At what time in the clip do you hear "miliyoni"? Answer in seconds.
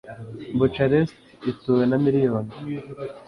2.03-2.51